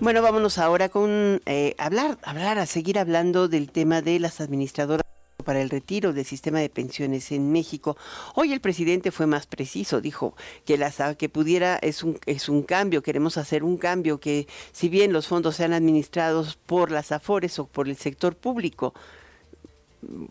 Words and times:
Bueno, 0.00 0.22
vámonos 0.22 0.56
ahora 0.56 0.88
con 0.88 1.42
eh, 1.44 1.74
hablar, 1.76 2.16
hablar, 2.22 2.58
a 2.58 2.64
seguir 2.64 2.98
hablando 2.98 3.48
del 3.48 3.70
tema 3.70 4.00
de 4.00 4.18
las 4.18 4.40
administradoras 4.40 5.04
para 5.44 5.60
el 5.60 5.68
retiro 5.68 6.14
del 6.14 6.24
sistema 6.24 6.58
de 6.58 6.70
pensiones 6.70 7.30
en 7.32 7.52
México. 7.52 7.98
Hoy 8.34 8.54
el 8.54 8.62
presidente 8.62 9.10
fue 9.10 9.26
más 9.26 9.46
preciso, 9.46 10.00
dijo 10.00 10.34
que 10.64 10.78
las 10.78 11.02
que 11.18 11.28
pudiera 11.28 11.76
es 11.82 12.02
un 12.02 12.18
es 12.24 12.48
un 12.48 12.62
cambio, 12.62 13.02
queremos 13.02 13.36
hacer 13.36 13.62
un 13.62 13.76
cambio 13.76 14.20
que 14.20 14.48
si 14.72 14.88
bien 14.88 15.12
los 15.12 15.26
fondos 15.26 15.56
sean 15.56 15.74
administrados 15.74 16.56
por 16.56 16.90
las 16.90 17.12
Afores 17.12 17.58
o 17.58 17.66
por 17.66 17.86
el 17.86 17.96
sector 17.96 18.34
público, 18.34 18.94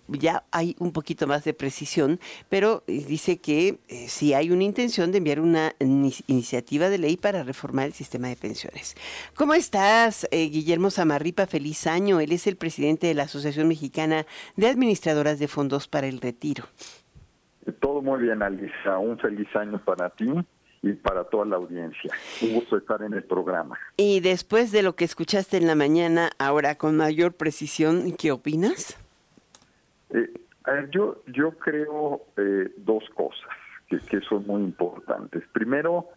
ya 0.07 0.43
hay 0.51 0.75
un 0.79 0.91
poquito 0.91 1.27
más 1.27 1.43
de 1.43 1.54
precisión, 1.54 2.20
pero 2.49 2.83
eh, 2.88 3.04
dice 3.07 3.39
que 3.39 3.79
eh, 3.88 4.07
si 4.07 4.34
hay 4.34 4.52
una 4.52 4.63
intención 4.63 5.11
de 5.11 5.20
enviar 5.20 5.39
una 5.39 5.73
iniciativa 5.79 6.89
de 6.89 6.97
ley 6.97 7.17
para 7.17 7.43
reformar 7.43 7.88
el 7.88 7.93
sistema 7.93 8.27
de 8.27 8.35
pensiones. 8.35 8.95
¿Cómo 9.35 9.53
estás, 9.53 10.27
eh, 10.31 10.49
Guillermo 10.49 10.91
Zamarripa? 10.91 11.47
Feliz 11.47 11.88
año. 11.88 12.20
Él 12.20 12.31
es 12.31 12.47
el 12.47 12.55
presidente 12.55 13.08
de 13.08 13.13
la 13.13 13.23
Asociación 13.23 13.67
Mexicana 13.67 14.25
de 14.55 14.67
Administradoras 14.67 15.39
de 15.39 15.47
Fondos 15.47 15.88
para 15.88 16.08
el 16.08 16.22
Retiro. 16.22 16.66
Todo 17.80 18.02
muy 18.02 18.22
bien, 18.22 18.41
Alisa. 18.41 18.97
Un 18.97 19.20
feliz 19.20 19.47
año 19.55 19.83
para 19.83 20.09
ti 20.09 20.25
y 20.81 20.94
para 20.94 21.23
toda 21.25 21.45
la 21.45 21.58
audiencia. 21.58 22.11
Un 22.41 22.53
gusto 22.53 22.77
estar 22.77 23.02
en 23.03 23.13
el 23.13 23.23
programa. 23.23 23.77
Y 23.97 24.22
después 24.22 24.72
de 24.72 24.81
lo 24.81 24.95
que 24.95 25.05
escuchaste 25.05 25.58
en 25.58 25.67
la 25.67 25.75
mañana, 25.75 26.31
ahora 26.39 26.75
con 26.75 26.97
mayor 26.97 27.33
precisión, 27.33 28.13
¿qué 28.17 28.31
opinas? 28.31 28.97
Eh, 30.12 30.31
a 30.66 30.72
ver, 30.72 30.90
yo, 30.90 31.23
yo 31.27 31.52
creo 31.52 32.22
eh, 32.38 32.72
dos 32.77 33.04
cosas 33.16 33.50
que, 33.88 34.22
son 34.22 34.45
muy 34.45 34.62
importantes. 34.62 35.44
Primero, 35.52 36.08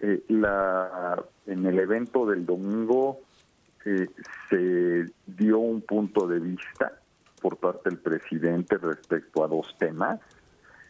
eh, 0.00 0.22
la, 0.28 1.22
en 1.46 1.64
el 1.64 1.78
evento 1.78 2.26
del 2.26 2.44
domingo 2.44 3.20
se 4.48 5.10
dio 5.26 5.58
un 5.58 5.82
punto 5.82 6.26
de 6.26 6.40
vista 6.40 6.92
por 7.42 7.58
parte 7.58 7.90
del 7.90 7.98
presidente 7.98 8.78
respecto 8.78 9.44
a 9.44 9.48
dos 9.48 9.76
temas 9.78 10.20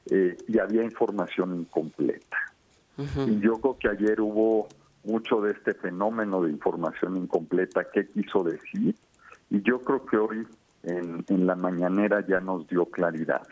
y 0.07 0.59
había 0.61 0.85
información 0.85 1.57
incompleta. 1.57 2.39
Y 2.97 3.41
yo 3.41 3.55
creo 3.55 3.79
que 3.79 3.89
ayer 3.89 4.21
hubo 4.21 4.69
mucho 5.03 5.41
de 5.41 5.53
este 5.53 5.75
fenómeno 5.75 6.43
de 6.43 6.51
información 6.51 7.17
incompleta, 7.17 7.85
qué 7.93 8.07
quiso 8.07 8.45
decir, 8.45 8.95
y 9.51 9.63
yo 9.63 9.81
creo 9.81 10.07
que 10.07 10.17
hoy 10.17 10.47
en, 10.87 11.47
la 11.47 11.57
mañanera 11.57 12.25
ya 12.27 12.41
nos 12.41 12.67
dio 12.69 12.87
claridad. 12.87 13.43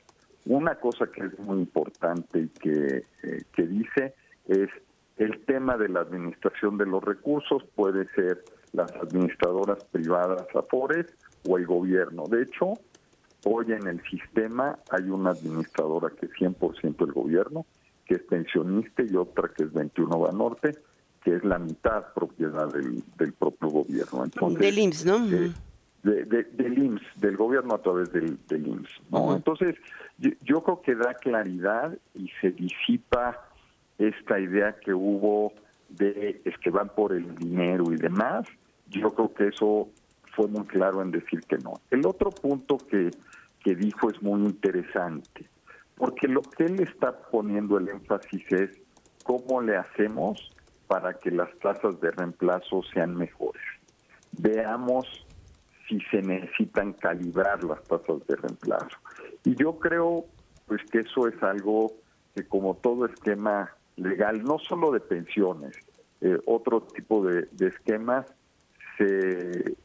Una 0.47 0.75
cosa 0.77 1.07
que 1.07 1.27
es 1.27 1.39
muy 1.39 1.59
importante 1.59 2.41
y 2.41 2.49
que, 2.49 3.05
eh, 3.23 3.43
que 3.55 3.67
dice 3.67 4.15
es 4.47 4.69
el 5.17 5.45
tema 5.45 5.77
de 5.77 5.89
la 5.89 6.01
administración 6.01 6.79
de 6.79 6.87
los 6.87 7.03
recursos 7.03 7.63
puede 7.75 8.07
ser 8.15 8.45
las 8.73 8.91
administradoras 8.93 9.85
privadas 9.85 10.47
AFORES 10.55 11.07
o 11.49 11.59
el 11.59 11.67
gobierno. 11.67 12.25
De 12.29 12.43
hecho, 12.43 12.75
hoy 13.45 13.73
en 13.73 13.87
el 13.87 14.03
sistema 14.05 14.79
hay 14.91 15.11
una 15.11 15.31
administradora 15.31 16.11
que 16.11 16.27
es 16.27 16.33
100% 16.33 17.07
el 17.07 17.13
gobierno, 17.13 17.67
que 18.07 18.15
es 18.15 18.23
pensionista 18.23 19.03
y 19.03 19.15
otra 19.15 19.51
que 19.55 19.65
es 19.65 19.73
21 19.73 20.19
Banorte, 20.19 20.79
que 21.23 21.37
es 21.37 21.45
la 21.45 21.59
mitad 21.59 22.13
propiedad 22.15 22.73
del, 22.73 23.03
del 23.17 23.33
propio 23.33 23.69
gobierno. 23.69 24.25
Entonces, 24.25 24.59
del 24.59 24.79
IMSS, 24.79 25.05
¿no? 25.07 25.31
Eh, 25.31 25.53
de, 26.03 26.25
del 26.25 26.79
IMSS, 26.79 27.03
del 27.17 27.37
gobierno 27.37 27.75
a 27.75 27.83
través 27.83 28.13
del, 28.13 28.37
del 28.49 28.67
IMSS. 28.67 29.03
¿no? 29.11 29.37
Entonces, 29.37 29.77
yo, 30.19 30.63
creo 30.63 30.83
que 30.83 30.95
da 30.95 31.15
claridad 31.15 31.97
y 32.15 32.29
se 32.41 32.51
disipa 32.51 33.39
esta 33.99 34.41
idea 34.41 34.77
que 34.85 34.93
hubo 34.93 35.53
de 35.89 36.41
es 36.45 36.57
que 36.59 36.71
van 36.71 36.89
por 36.89 37.13
el 37.13 37.35
dinero 37.37 37.93
y 37.93 37.97
demás. 37.97 38.47
Yo 38.89 39.11
creo 39.11 39.33
que 39.33 39.49
eso 39.49 39.89
fue 40.35 40.49
muy 40.49 40.67
claro 40.67 41.03
en 41.03 41.11
decir 41.11 41.41
que 41.43 41.59
no. 41.59 41.75
El 41.91 42.07
otro 42.07 42.31
punto 42.31 42.79
que, 42.79 43.11
que 43.63 43.75
dijo 43.75 44.11
es 44.11 44.21
muy 44.23 44.43
interesante, 44.43 45.49
porque 45.97 46.27
lo 46.27 46.43
que 46.43 46.65
él 46.65 46.81
está 46.81 47.13
poniendo 47.31 47.79
el 47.79 47.89
énfasis 47.89 48.45
es 48.53 48.71
cómo 49.25 49.61
le 49.61 49.77
hacemos 49.77 50.51
para 50.89 51.15
que 51.15 51.31
las 51.31 51.49
tasas 51.61 52.01
de 52.01 52.11
reemplazo 52.11 52.83
sean 52.93 53.15
mejores. 53.15 53.63
Veamos 54.33 55.27
si 55.93 56.01
se 56.11 56.23
necesitan 56.23 56.95
calibrar 56.95 57.63
las 57.65 57.83
tasas 57.85 58.27
de 58.27 58.37
reemplazo. 58.37 58.97
Y 59.45 59.55
yo 59.57 59.79
creo 59.79 60.25
pues 60.67 60.81
que 60.91 61.01
eso 61.01 61.29
es 61.29 61.43
algo 61.43 61.93
que 62.35 62.47
como 62.47 62.77
todo 62.77 63.05
esquema 63.07 63.71
legal, 63.97 64.43
no 64.43 64.59
solo 64.59 64.91
de 64.91 65.01
pensiones, 65.01 65.77
eh, 66.23 66.39
otro 66.47 66.83
tipo 66.83 67.25
de, 67.27 67.47
esquemas 67.67 68.27
se, 68.97 69.77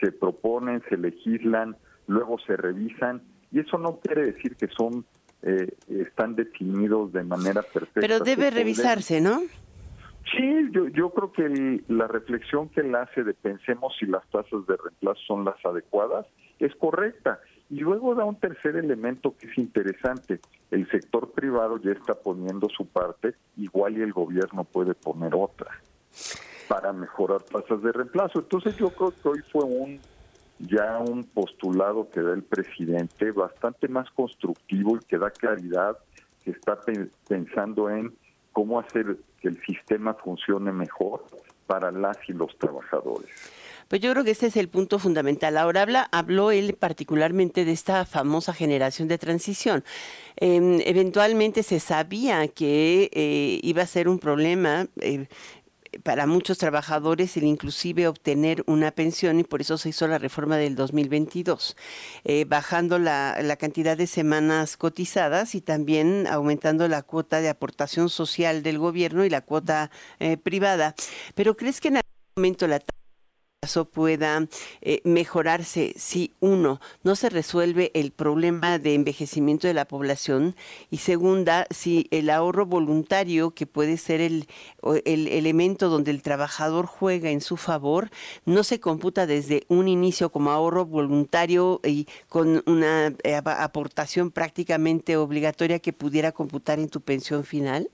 se 0.00 0.12
proponen, 0.12 0.82
se 0.88 0.98
legislan, 0.98 1.76
luego 2.06 2.38
se 2.40 2.56
revisan, 2.56 3.22
y 3.50 3.60
eso 3.60 3.78
no 3.78 3.98
quiere 4.00 4.32
decir 4.32 4.56
que 4.56 4.68
son 4.68 5.06
eh, 5.42 5.72
están 5.88 6.36
definidos 6.36 7.12
de 7.14 7.24
manera 7.24 7.62
perfecta. 7.62 8.00
Pero 8.00 8.20
debe 8.20 8.50
revisarse, 8.50 9.22
¿no? 9.22 9.40
Sí, 10.32 10.68
yo, 10.70 10.88
yo 10.88 11.10
creo 11.10 11.32
que 11.32 11.82
la 11.88 12.06
reflexión 12.06 12.68
que 12.68 12.80
él 12.80 12.94
hace 12.94 13.24
de 13.24 13.34
pensemos 13.34 13.94
si 13.98 14.06
las 14.06 14.24
tasas 14.30 14.66
de 14.66 14.76
reemplazo 14.76 15.20
son 15.26 15.44
las 15.44 15.64
adecuadas 15.64 16.26
es 16.58 16.74
correcta. 16.76 17.40
Y 17.68 17.80
luego 17.80 18.14
da 18.14 18.24
un 18.24 18.38
tercer 18.38 18.76
elemento 18.76 19.34
que 19.36 19.46
es 19.46 19.58
interesante. 19.58 20.40
El 20.70 20.88
sector 20.90 21.30
privado 21.32 21.78
ya 21.78 21.92
está 21.92 22.14
poniendo 22.14 22.68
su 22.68 22.86
parte, 22.86 23.34
igual 23.56 23.96
y 23.96 24.02
el 24.02 24.12
gobierno 24.12 24.64
puede 24.64 24.94
poner 24.94 25.34
otra 25.34 25.70
para 26.68 26.92
mejorar 26.92 27.42
tasas 27.42 27.82
de 27.82 27.92
reemplazo. 27.92 28.40
Entonces 28.40 28.76
yo 28.76 28.90
creo 28.90 29.10
que 29.10 29.28
hoy 29.28 29.40
fue 29.50 29.64
un 29.64 30.00
ya 30.60 30.98
un 30.98 31.24
postulado 31.24 32.10
que 32.10 32.20
da 32.20 32.34
el 32.34 32.42
presidente 32.42 33.32
bastante 33.32 33.88
más 33.88 34.10
constructivo 34.10 34.96
y 34.96 35.00
que 35.06 35.18
da 35.18 35.30
claridad, 35.30 35.96
que 36.44 36.50
está 36.50 36.78
pensando 37.26 37.88
en 37.88 38.12
cómo 38.52 38.80
hacer 38.80 39.16
que 39.40 39.48
el 39.48 39.60
sistema 39.62 40.14
funcione 40.14 40.72
mejor 40.72 41.24
para 41.66 41.90
las 41.90 42.16
y 42.28 42.32
los 42.32 42.56
trabajadores. 42.58 43.30
Pues 43.90 44.00
yo 44.00 44.12
creo 44.12 44.22
que 44.22 44.30
ese 44.30 44.46
es 44.46 44.56
el 44.56 44.68
punto 44.68 45.00
fundamental. 45.00 45.56
Ahora 45.58 45.82
habla, 45.82 46.08
habló 46.12 46.52
él 46.52 46.76
particularmente 46.78 47.64
de 47.64 47.72
esta 47.72 48.04
famosa 48.04 48.54
generación 48.54 49.08
de 49.08 49.18
transición. 49.18 49.82
Em, 50.36 50.80
eventualmente 50.84 51.64
se 51.64 51.80
sabía 51.80 52.46
que 52.46 53.10
eh, 53.12 53.58
iba 53.64 53.82
a 53.82 53.86
ser 53.86 54.08
un 54.08 54.20
problema 54.20 54.86
eh, 55.00 55.26
para 56.02 56.26
muchos 56.26 56.58
trabajadores 56.58 57.36
el 57.36 57.44
inclusive 57.44 58.08
obtener 58.08 58.62
una 58.66 58.90
pensión 58.90 59.40
y 59.40 59.44
por 59.44 59.60
eso 59.60 59.78
se 59.78 59.90
hizo 59.90 60.06
la 60.06 60.18
reforma 60.18 60.56
del 60.56 60.76
2022, 60.76 61.76
eh, 62.24 62.44
bajando 62.46 62.98
la, 62.98 63.38
la, 63.42 63.56
cantidad 63.56 63.96
de 63.96 64.06
semanas 64.06 64.76
cotizadas 64.76 65.54
y 65.54 65.60
también 65.60 66.26
aumentando 66.26 66.88
la 66.88 67.02
cuota 67.02 67.40
de 67.40 67.48
aportación 67.48 68.08
social 68.08 68.62
del 68.62 68.78
gobierno 68.78 69.24
y 69.24 69.30
la 69.30 69.40
cuota 69.40 69.90
eh, 70.18 70.36
privada. 70.36 70.94
Pero 71.34 71.56
¿crees 71.56 71.80
que 71.80 71.88
en 71.88 71.96
algún 71.96 72.10
momento 72.36 72.66
la 72.66 72.80
pueda 73.92 74.46
eh, 74.80 75.02
mejorarse 75.04 75.92
si 75.96 76.32
uno 76.40 76.80
no 77.04 77.14
se 77.14 77.28
resuelve 77.28 77.90
el 77.92 78.10
problema 78.10 78.78
de 78.78 78.94
envejecimiento 78.94 79.66
de 79.66 79.74
la 79.74 79.84
población 79.84 80.54
y 80.90 80.96
segunda 80.96 81.66
si 81.68 82.08
el 82.10 82.30
ahorro 82.30 82.64
voluntario 82.64 83.50
que 83.50 83.66
puede 83.66 83.98
ser 83.98 84.22
el, 84.22 84.46
el 85.04 85.28
elemento 85.28 85.90
donde 85.90 86.10
el 86.10 86.22
trabajador 86.22 86.86
juega 86.86 87.28
en 87.28 87.42
su 87.42 87.58
favor 87.58 88.08
no 88.46 88.62
se 88.62 88.80
computa 88.80 89.26
desde 89.26 89.64
un 89.68 89.88
inicio 89.88 90.30
como 90.30 90.52
ahorro 90.52 90.86
voluntario 90.86 91.82
y 91.84 92.06
con 92.30 92.62
una 92.64 93.08
eh, 93.24 93.34
aportación 93.44 94.30
prácticamente 94.30 95.18
obligatoria 95.18 95.80
que 95.80 95.92
pudiera 95.92 96.32
computar 96.32 96.78
en 96.78 96.88
tu 96.88 97.02
pensión 97.02 97.44
final? 97.44 97.90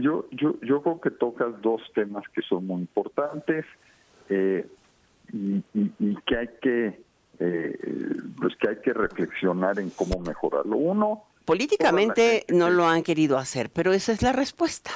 Yo, 0.00 0.26
yo, 0.32 0.56
yo 0.60 0.82
creo 0.82 1.00
que 1.00 1.12
tocas 1.12 1.62
dos 1.62 1.80
temas 1.94 2.24
que 2.34 2.42
son 2.42 2.66
muy 2.66 2.80
importantes. 2.80 3.64
Eh, 4.28 4.66
y, 5.32 5.62
que 6.26 6.36
hay 6.36 6.48
que 6.60 7.00
eh, 7.38 7.78
pues 8.38 8.56
que 8.56 8.68
hay 8.70 8.76
que 8.80 8.92
reflexionar 8.92 9.78
en 9.78 9.90
cómo 9.90 10.18
mejorarlo. 10.20 10.76
Uno, 10.76 11.24
políticamente 11.44 12.44
no 12.48 12.70
lo 12.70 12.86
han 12.86 13.02
querido 13.02 13.38
hacer, 13.38 13.70
pero 13.70 13.92
esa 13.92 14.12
es 14.12 14.22
la 14.22 14.32
respuesta. 14.32 14.90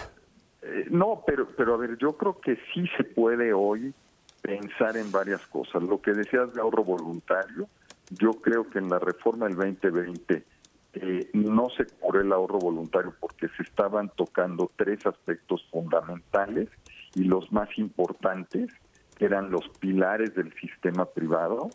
Eh, 0.62 0.87
no, 0.90 1.23
pero 1.26 1.46
pero 1.56 1.75
a 1.75 1.76
ver, 1.76 1.96
yo 1.99 2.17
creo 2.17 2.40
que 2.40 2.58
sí 2.73 2.87
se 2.96 3.05
puede 3.05 3.52
hoy 3.52 3.94
pensar 4.40 4.96
en 4.96 5.12
varias 5.12 5.46
cosas. 5.46 5.82
Lo 5.82 6.00
que 6.00 6.12
decías 6.12 6.52
de 6.55 6.61
ahorro 6.61 6.82
voluntario, 6.82 7.69
yo 8.11 8.32
creo 8.32 8.69
que 8.69 8.78
en 8.78 8.88
la 8.88 8.99
reforma 8.99 9.46
del 9.46 9.56
2020 9.56 10.44
no 11.32 11.70
se 11.70 11.87
cubre 11.87 12.20
el 12.20 12.32
ahorro 12.32 12.58
voluntario 12.58 13.14
porque 13.19 13.49
se 13.56 13.62
estaban 13.62 14.11
tocando 14.14 14.70
tres 14.76 15.06
aspectos 15.06 15.67
fundamentales 15.70 16.69
y 17.14 17.25
los 17.25 17.50
más 17.52 17.69
importantes 17.78 18.70
eran 19.19 19.50
los 19.50 19.69
pilares 19.81 20.35
del 20.35 20.53
sistema 20.55 21.05
privado. 21.06 21.70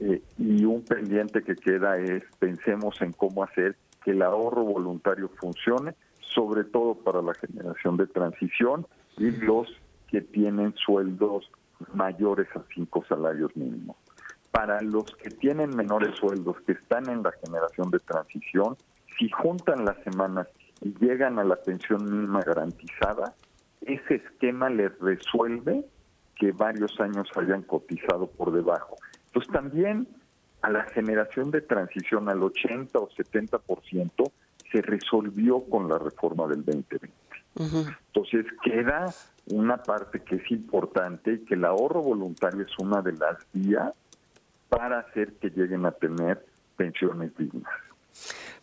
Eh, 0.00 0.22
y 0.38 0.64
un 0.64 0.84
pendiente 0.84 1.42
que 1.42 1.54
queda 1.54 1.96
es 1.96 2.24
pensemos 2.38 3.00
en 3.00 3.12
cómo 3.12 3.44
hacer 3.44 3.76
que 4.04 4.10
el 4.10 4.22
ahorro 4.22 4.64
voluntario 4.64 5.30
funcione, 5.40 5.94
sobre 6.20 6.64
todo 6.64 6.94
para 6.94 7.22
la 7.22 7.34
generación 7.34 7.96
de 7.96 8.06
transición 8.06 8.86
y 9.16 9.30
los 9.30 9.68
que 10.08 10.20
tienen 10.20 10.74
sueldos 10.76 11.50
mayores 11.94 12.48
a 12.54 12.62
cinco 12.74 13.04
salarios 13.08 13.56
mínimos. 13.56 13.96
Para 14.50 14.80
los 14.82 15.04
que 15.16 15.30
tienen 15.30 15.74
menores 15.74 16.16
sueldos, 16.16 16.56
que 16.66 16.72
están 16.72 17.08
en 17.08 17.22
la 17.22 17.32
generación 17.44 17.90
de 17.90 17.98
transición, 18.00 18.76
si 19.18 19.28
juntan 19.30 19.84
las 19.84 19.96
semanas 20.04 20.48
y 20.80 20.94
llegan 21.00 21.38
a 21.38 21.44
la 21.44 21.56
pensión 21.56 22.04
mínima 22.04 22.40
garantizada, 22.42 23.34
ese 23.82 24.16
esquema 24.16 24.70
les 24.70 24.96
resuelve 24.98 25.84
que 26.36 26.52
varios 26.52 26.98
años 27.00 27.28
hayan 27.36 27.62
cotizado 27.62 28.26
por 28.26 28.52
debajo. 28.52 28.96
Entonces 29.26 29.52
también 29.52 30.08
a 30.62 30.70
la 30.70 30.84
generación 30.84 31.50
de 31.50 31.60
transición 31.60 32.28
al 32.28 32.42
80 32.42 32.98
o 32.98 33.08
70% 33.10 34.32
se 34.72 34.82
resolvió 34.82 35.60
con 35.64 35.88
la 35.88 35.98
reforma 35.98 36.46
del 36.46 36.64
2020. 36.64 37.12
Entonces 37.56 38.46
queda 38.64 39.06
una 39.46 39.76
parte 39.76 40.20
que 40.20 40.36
es 40.36 40.50
importante 40.50 41.34
y 41.34 41.38
que 41.44 41.54
el 41.54 41.64
ahorro 41.64 42.02
voluntario 42.02 42.62
es 42.62 42.78
una 42.78 43.00
de 43.02 43.12
las 43.12 43.36
vías 43.52 43.92
para 44.68 45.00
hacer 45.00 45.34
que 45.34 45.50
lleguen 45.50 45.86
a 45.86 45.92
tener 45.92 46.44
pensiones 46.76 47.36
dignas. 47.36 47.70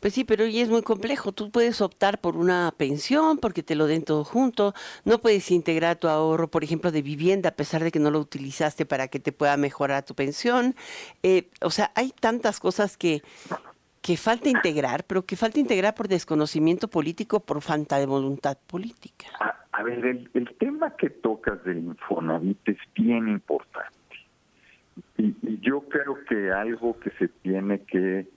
Pues 0.01 0.15
sí, 0.15 0.23
pero 0.23 0.45
hoy 0.45 0.59
es 0.59 0.67
muy 0.67 0.81
complejo. 0.81 1.31
Tú 1.31 1.51
puedes 1.51 1.79
optar 1.79 2.19
por 2.19 2.35
una 2.35 2.73
pensión 2.75 3.37
porque 3.37 3.61
te 3.61 3.75
lo 3.75 3.85
den 3.85 4.03
todo 4.03 4.23
junto. 4.23 4.73
No 5.05 5.19
puedes 5.19 5.51
integrar 5.51 5.97
tu 5.97 6.07
ahorro, 6.07 6.47
por 6.47 6.63
ejemplo, 6.63 6.91
de 6.91 7.03
vivienda 7.03 7.49
a 7.49 7.55
pesar 7.55 7.83
de 7.83 7.91
que 7.91 7.99
no 7.99 8.09
lo 8.09 8.19
utilizaste 8.19 8.87
para 8.87 9.09
que 9.09 9.19
te 9.19 9.31
pueda 9.31 9.55
mejorar 9.57 10.03
tu 10.03 10.15
pensión. 10.15 10.73
Eh, 11.21 11.51
o 11.61 11.69
sea, 11.69 11.91
hay 11.93 12.13
tantas 12.19 12.59
cosas 12.59 12.97
que, 12.97 13.21
que 14.01 14.17
falta 14.17 14.49
integrar, 14.49 15.03
pero 15.03 15.23
que 15.23 15.35
falta 15.35 15.59
integrar 15.59 15.93
por 15.93 16.07
desconocimiento 16.07 16.87
político, 16.87 17.39
por 17.39 17.61
falta 17.61 17.99
de 17.99 18.07
voluntad 18.07 18.57
política. 18.65 19.27
A, 19.71 19.83
ver, 19.83 20.03
el, 20.03 20.31
el, 20.33 20.55
tema 20.57 20.95
que 20.95 21.11
tocas 21.11 21.63
del 21.63 21.77
Infonavit 21.77 22.67
es 22.69 22.77
bien 22.95 23.27
importante. 23.27 23.91
Y, 25.19 25.35
y 25.43 25.59
yo 25.61 25.81
creo 25.81 26.17
que 26.27 26.51
algo 26.51 26.99
que 26.99 27.11
se 27.11 27.27
tiene 27.27 27.81
que 27.83 28.27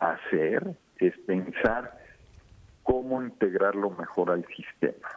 hacer 0.00 0.76
es 0.98 1.16
pensar 1.20 1.98
cómo 2.82 3.22
integrarlo 3.22 3.90
mejor 3.90 4.30
al 4.30 4.46
sistema. 4.46 5.08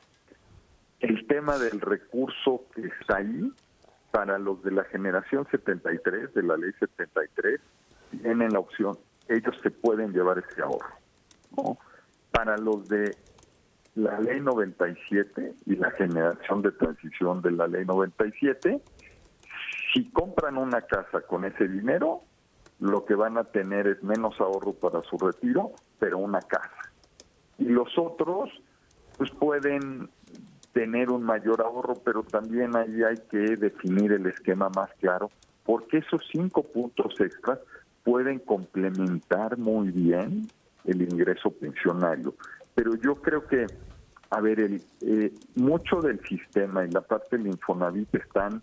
El 0.99 1.27
tema 1.27 1.57
del 1.57 1.79
recurso 1.79 2.65
que 2.73 2.87
está 2.87 3.17
ahí, 3.17 3.51
para 4.11 4.39
los 4.39 4.63
de 4.63 4.71
la 4.71 4.83
generación 4.85 5.45
73, 5.51 6.33
de 6.33 6.43
la 6.43 6.57
ley 6.57 6.71
73, 6.79 7.59
tienen 8.09 8.51
la 8.51 8.59
opción, 8.59 8.97
ellos 9.27 9.55
se 9.61 9.69
pueden 9.69 10.13
llevar 10.13 10.39
ese 10.39 10.61
ahorro. 10.61 11.77
Para 12.31 12.57
los 12.57 12.87
de 12.87 13.15
la 13.95 14.19
ley 14.19 14.39
97 14.39 15.53
y 15.65 15.75
la 15.75 15.91
generación 15.91 16.61
de 16.61 16.71
transición 16.71 17.41
de 17.41 17.51
la 17.51 17.67
ley 17.67 17.85
97, 17.85 18.81
si 19.93 20.09
compran 20.11 20.57
una 20.57 20.81
casa 20.81 21.21
con 21.21 21.45
ese 21.45 21.67
dinero, 21.67 22.21
lo 22.79 23.05
que 23.05 23.15
van 23.15 23.37
a 23.37 23.43
tener 23.43 23.87
es 23.87 24.03
menos 24.03 24.39
ahorro 24.39 24.73
para 24.73 25.01
su 25.03 25.17
retiro, 25.17 25.71
pero 25.99 26.19
una 26.19 26.41
casa. 26.41 26.91
Y 27.57 27.65
los 27.65 27.97
otros, 27.97 28.49
pues 29.17 29.31
pueden 29.31 30.09
tener 30.73 31.09
un 31.09 31.23
mayor 31.23 31.61
ahorro, 31.61 31.95
pero 32.05 32.21
también 32.23 32.75
ahí 32.75 33.03
hay 33.03 33.17
que 33.31 33.55
definir 33.55 34.11
el 34.11 34.27
esquema 34.27 34.69
más 34.69 34.91
claro, 34.99 35.31
porque 35.65 35.97
esos 35.97 36.21
cinco 36.31 36.61
puntos 36.61 37.19
extras 37.19 37.59
pueden 38.03 38.39
complementar 38.39 39.57
muy 39.57 39.89
bien 39.89 40.47
el 40.85 41.01
ingreso 41.01 41.49
pensionario. 41.49 42.35
Pero 42.75 42.95
yo 42.95 43.15
creo 43.15 43.47
que, 43.47 43.65
a 44.29 44.39
ver, 44.39 44.59
el, 44.59 44.81
eh, 45.01 45.33
mucho 45.55 45.99
del 45.99 46.19
sistema 46.27 46.85
y 46.85 46.91
la 46.91 47.01
parte 47.01 47.37
del 47.37 47.47
Infonavit 47.47 48.13
están 48.13 48.61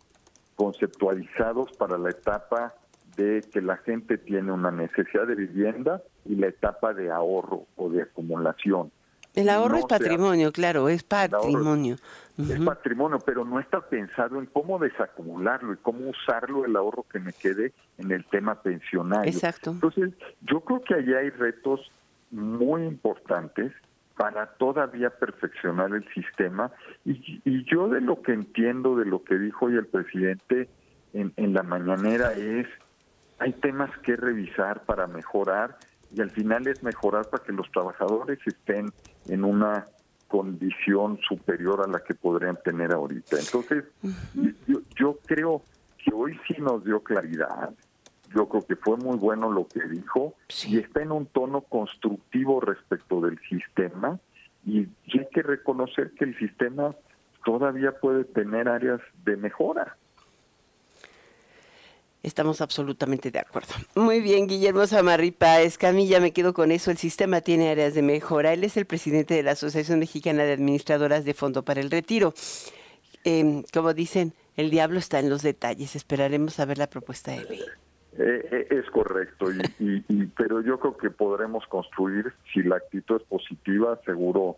conceptualizados 0.55 1.73
para 1.73 1.99
la 1.99 2.11
etapa 2.11 2.75
de 3.17 3.43
que 3.53 3.61
la 3.61 3.77
gente 3.79 4.19
tiene 4.19 4.53
una 4.53 4.71
necesidad 4.71 5.27
de 5.27 5.35
vivienda 5.35 6.03
y 6.25 6.37
la 6.37 6.49
etapa 6.49 6.95
de 6.95 7.11
ahorro 7.11 7.67
o 7.77 7.89
de 7.91 8.03
acumulación. 8.03 8.91
El 9.35 9.49
ahorro 9.49 9.79
es 9.79 9.87
patrimonio, 9.87 10.53
claro, 10.53 10.89
es 10.89 11.03
patrimonio. 11.03 11.97
Es 12.39 12.61
patrimonio, 12.61 13.19
pero 13.25 13.45
no 13.45 13.59
está 13.59 13.81
pensado 13.81 14.39
en 14.39 14.47
cómo 14.47 14.79
desacumularlo 14.79 15.73
y 15.73 15.77
cómo 15.79 16.09
usarlo 16.09 16.65
el 16.65 16.77
ahorro 16.77 17.05
que 17.11 17.19
me 17.19 17.33
quede 17.33 17.73
en 17.99 18.13
el 18.13 18.25
tema 18.27 18.63
pensionario. 18.63 19.31
Exacto. 19.33 19.71
Entonces, 19.73 20.13
yo 20.43 20.61
creo 20.61 20.83
que 20.83 20.95
allí 20.95 21.15
hay 21.15 21.31
retos 21.31 21.81
muy 22.31 22.85
importantes 22.85 23.73
para 24.17 24.47
todavía 24.55 25.11
perfeccionar 25.11 25.93
el 25.93 26.05
sistema 26.15 26.71
y, 27.05 27.41
y 27.45 27.65
yo 27.65 27.89
de 27.89 28.01
lo 28.01 28.23
que 28.23 28.33
entiendo 28.33 28.97
de 28.97 29.05
lo 29.05 29.25
que 29.25 29.37
dijo 29.37 29.67
hoy 29.67 29.75
el 29.75 29.87
presidente 29.87 30.69
en, 31.13 31.33
en 31.37 31.53
la 31.53 31.65
mañanera 31.65 32.33
es 32.33 32.69
hay 33.45 33.53
temas 33.53 33.91
que 33.99 34.17
revisar 34.17 34.85
para 34.87 35.07
mejorar 35.07 35.77
y 36.11 36.23
al 36.23 36.31
final 36.31 36.67
es 36.67 36.83
mejorar 36.83 37.29
para 37.29 37.45
que 37.45 37.53
los 37.53 37.71
trabajadores 37.71 38.39
estén 38.47 38.91
en 39.29 39.45
una 39.45 39.85
condición 40.29 41.19
superior 41.29 41.83
a 41.85 41.87
la 41.87 42.03
que 42.03 42.15
podrían 42.15 42.57
tener 42.65 42.93
ahorita. 42.95 43.39
Entonces, 43.39 43.85
yo, 44.97 45.19
creo 45.27 45.63
que 45.99 46.15
hoy 46.15 46.41
sí 46.49 46.55
nos 46.59 46.85
dio 46.85 47.01
claridad. 47.01 47.75
Yo 48.35 48.49
creo 48.49 48.67
que 48.67 48.77
fue 48.77 48.97
muy 48.97 49.19
bueno 49.19 49.53
lo 49.53 49.69
que 49.69 49.87
dijo 49.89 50.35
y 50.67 50.79
está 50.79 51.03
en 51.03 51.13
un 51.13 51.27
tono 51.27 51.61
constructivo 51.61 52.61
respecto 52.61 53.21
del 53.21 53.39
sistema 53.41 54.19
y 54.65 54.89
hay 55.13 55.29
que 55.31 55.43
reconocer 55.43 56.13
que 56.13 56.25
el 56.25 56.39
sistema 56.39 56.95
todavía 57.45 57.93
puede 57.93 58.25
tener 58.25 58.71
áreas 58.71 59.03
de 59.23 59.37
mejora. 59.37 59.99
Estamos 62.25 62.63
absolutamente 62.63 63.31
de 63.31 63.39
acuerdo. 63.39 63.75
Muy 63.95 64.23
bien, 64.23 64.47
Guillermo 64.47 64.87
Samarripa 64.87 65.61
Escamilla, 65.61 66.21
me 66.21 66.33
quedo 66.33 66.55
con 66.55 66.73
eso. 66.73 66.91
El 66.91 66.97
sistema 66.97 67.43
tiene 67.43 67.69
áreas 67.69 67.93
de 67.93 68.01
mejora. 68.01 68.55
Él 68.55 68.65
es 68.65 68.79
el 68.79 68.87
presidente 68.87 69.35
de 69.35 69.43
la 69.43 69.51
Asociación 69.51 69.99
Mexicana 69.99 70.43
de 70.45 70.55
Administradoras 70.55 71.27
de 71.27 71.35
Fondo 71.35 71.67
para 71.67 71.83
el 71.83 71.91
Retiro. 71.91 72.33
Em, 73.25 73.63
como 73.75 73.93
dicen, 73.93 74.33
el 74.57 74.71
diablo 74.71 74.99
está 74.99 75.19
en 75.19 75.29
los 75.29 75.43
detalles. 75.43 75.97
Esperaremos 75.97 76.59
a 76.61 76.65
ver 76.65 76.79
la 76.79 76.87
propuesta 76.87 77.33
de 77.33 77.45
ley. 77.45 77.61
Eh, 78.17 78.49
eh, 78.51 78.67
es 78.71 78.89
correcto, 78.91 79.47
y, 79.79 80.27
pero 80.35 80.63
yo 80.63 80.81
creo 80.81 80.97
que 80.97 81.11
podremos 81.11 81.67
construir, 81.67 82.33
si 82.55 82.63
la 82.63 82.77
actitud 82.77 83.21
es 83.21 83.27
positiva, 83.27 84.01
seguro 84.07 84.57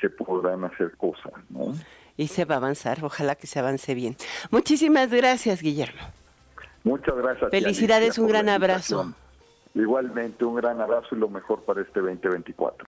se 0.00 0.08
podrán 0.08 0.64
hacer 0.64 0.96
cosas, 0.96 1.32
¿no? 1.50 1.74
Y 2.16 2.28
se 2.28 2.46
va 2.46 2.54
a 2.54 2.58
avanzar, 2.58 3.04
ojalá 3.04 3.34
que 3.34 3.46
se 3.46 3.58
avance 3.58 3.94
bien. 3.94 4.16
Muchísimas 4.50 5.10
gracias, 5.10 5.60
Guillermo. 5.60 6.00
Muchas 6.84 7.16
gracias. 7.16 7.50
Felicidades, 7.50 8.18
un 8.18 8.28
gran 8.28 8.48
abrazo. 8.48 9.12
Igualmente, 9.74 10.44
un 10.44 10.56
gran 10.56 10.80
abrazo 10.80 11.14
y 11.14 11.18
lo 11.18 11.28
mejor 11.28 11.62
para 11.62 11.82
este 11.82 12.00
2024. 12.00 12.76